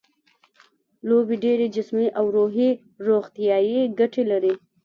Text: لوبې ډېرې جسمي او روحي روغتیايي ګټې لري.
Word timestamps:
لوبې 1.07 1.35
ډېرې 1.43 1.65
جسمي 1.75 2.07
او 2.19 2.25
روحي 2.35 2.69
روغتیايي 3.07 3.81
ګټې 3.99 4.23
لري. 4.31 4.53